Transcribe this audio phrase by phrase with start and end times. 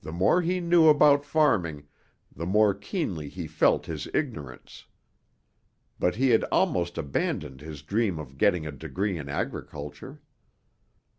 [0.00, 1.86] The more he knew about farming,
[2.34, 4.86] the more keenly he felt his ignorance.
[5.98, 10.22] But he had almost abandoned his dream of getting a degree in agriculture.